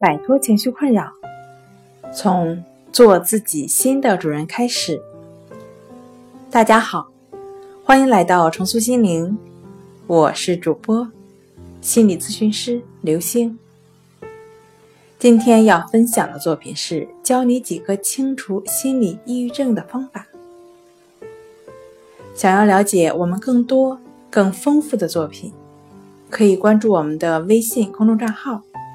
[0.00, 1.12] 摆脱情绪困扰，
[2.14, 5.02] 从做自己新的主人开始。
[6.52, 7.08] 大家好，
[7.82, 9.36] 欢迎来到重塑心灵，
[10.06, 11.10] 我是主播
[11.80, 13.58] 心理咨询师刘星。
[15.18, 20.28] 今天要分享的作品是教你几个清除心理抑郁症的方法。
[22.36, 23.98] 想要了解我们更多
[24.30, 25.52] 更丰富的作品。
[26.30, 28.62] 可以关注我们的微信公众账号“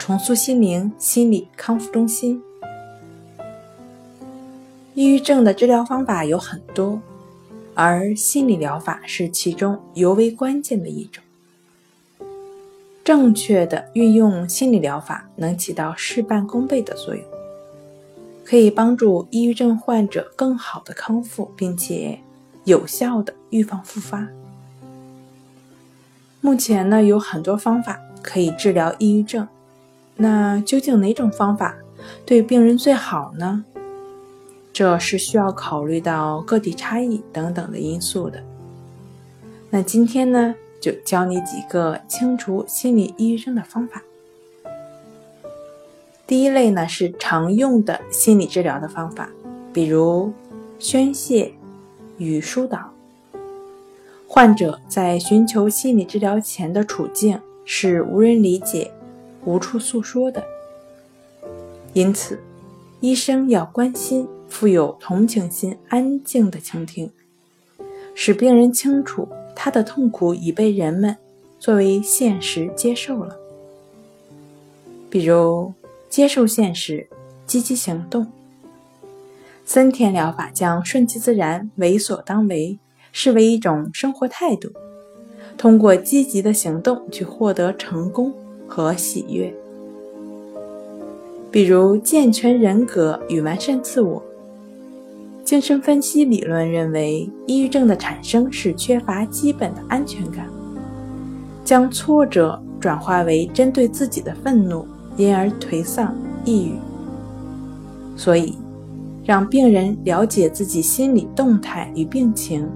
[0.00, 2.42] 重塑心灵心理康复中心”。
[4.94, 6.98] 抑郁症的治疗方法有很多，
[7.74, 11.22] 而心理疗法是其中尤为关键的一种。
[13.04, 17.22] 正确的运用心理疗法，能起到事半功倍的作用，
[18.42, 22.18] 可以帮助抑郁症患者更好的康复，并且
[22.64, 24.26] 有效的预防复发。
[26.40, 29.46] 目前呢，有很多方法可以治疗抑郁症，
[30.22, 31.74] 那究竟哪种方法
[32.26, 33.64] 对病人最好呢？
[34.70, 38.42] 这是需要考虑到个体差异等等的因素的。
[39.70, 44.02] 那今天呢，就教你几个清除心理抑郁症的方法。
[46.26, 49.30] 第一类呢是常用的心理治疗的方法，
[49.72, 50.32] 比如
[50.78, 51.52] 宣泄
[52.18, 52.92] 与疏导。
[54.26, 58.92] 患者在寻求心理治疗前的处境是无人理解、
[59.44, 60.44] 无处诉说的，
[61.92, 62.38] 因此，
[63.00, 67.10] 医生要关心、富有同情心、安静的倾听，
[68.14, 71.16] 使病人清楚他的痛苦已被人们
[71.58, 73.36] 作为现实接受了。
[75.08, 75.72] 比如，
[76.08, 77.08] 接受现实，
[77.46, 78.26] 积极行动。
[79.64, 82.78] 森田疗法将顺其自然、为所当为。
[83.12, 84.70] 视为一种生活态度，
[85.58, 88.32] 通过积极的行动去获得成功
[88.70, 89.52] 和喜悦。
[91.50, 94.22] 比如健全人格与完善自我。
[95.44, 100.46] 精神分析理论认为，抑郁症的产生是缺乏基本的安全感，
[101.64, 104.86] 将挫折转化为针对自己的愤怒，
[105.16, 106.14] 因而颓丧
[106.44, 106.74] 抑郁。
[108.16, 108.54] 所以，
[109.24, 112.68] 让病人了解自己心理动态与病情。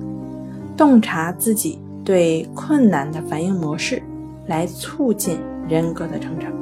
[0.76, 4.02] 洞察自己对困难的反应模式，
[4.48, 5.38] 来促进
[5.68, 6.52] 人格的成长。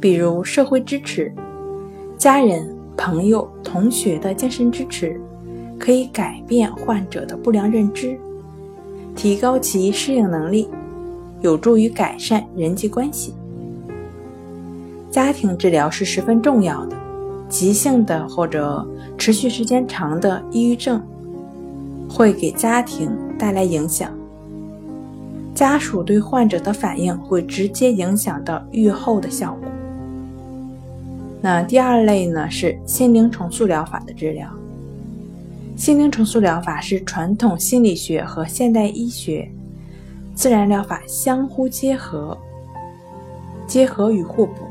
[0.00, 1.32] 比如社会支持、
[2.16, 5.20] 家人、朋友、同学的精神支持，
[5.78, 8.18] 可以改变患者的不良认知，
[9.14, 10.68] 提高其适应能力，
[11.40, 13.34] 有助于改善人际关系。
[15.10, 16.96] 家庭治疗是十分重要的，
[17.48, 18.86] 急性的或者
[19.18, 21.02] 持续时间长的抑郁症。
[22.12, 23.08] 会给家庭
[23.38, 24.10] 带来影响，
[25.60, 29.70] 家属对患者的反应会直接影响到愈后的效果。
[31.42, 34.48] 那第二类呢是心灵重塑疗法的治疗。
[35.76, 39.46] 心灵重塑疗法是传统心理学和现代医学、
[40.34, 42.34] 自然疗法相互结合、
[43.66, 44.62] 结合与互补，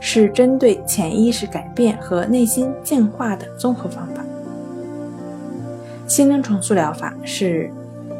[0.00, 4.24] 是针对潜意识改变和内心净化的综合方法。
[6.08, 7.70] 心灵重塑疗法是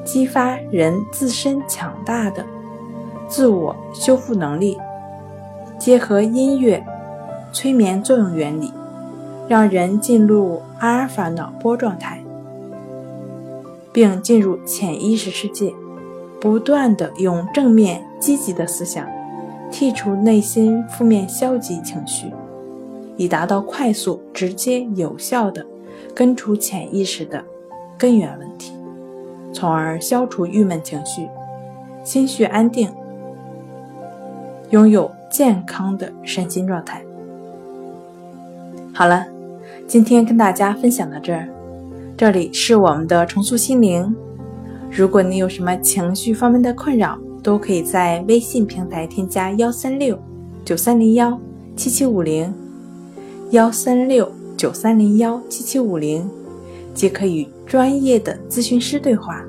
[0.06, 2.46] 激发人自身强大的
[3.28, 4.78] 自我修复能力，
[5.78, 6.82] 结合音乐、
[7.52, 8.72] 催眠作用原理，
[9.48, 12.22] 让人进入阿尔法脑波状态，
[13.92, 15.74] 并进入潜意识世界，
[16.40, 19.04] 不断的用正面积极的思想
[19.72, 22.32] 剔除内心负面消极情绪，
[23.16, 25.66] 以达到快速、直接、有效的
[26.14, 27.44] 根除潜意识的。
[27.98, 28.74] 根源问题，
[29.52, 31.28] 从而消除郁闷情绪，
[32.04, 32.90] 心绪安定，
[34.70, 37.02] 拥有健康的身心状态。
[38.92, 39.26] 好了，
[39.86, 41.48] 今天跟大家分享到这儿，
[42.16, 44.14] 这里是我们的重塑心灵。
[44.90, 50.18] 如果你有什么情绪方面的困扰，都可以在微信平台添加幺三六
[50.64, 51.38] 九三零幺
[51.76, 52.52] 七七五零
[53.50, 56.28] 幺三六九三零幺七七五零。
[56.96, 59.44] 即可与专业的咨询师对话，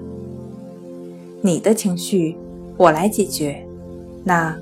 [1.42, 2.36] 你的情绪
[2.76, 3.66] 我来解决。
[4.24, 4.54] 那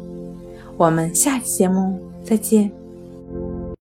[0.78, 2.72] 我们下期节目再见。